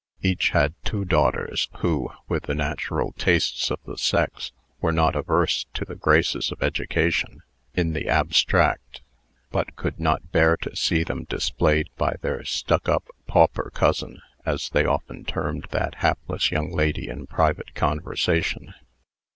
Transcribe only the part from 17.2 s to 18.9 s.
private conversation.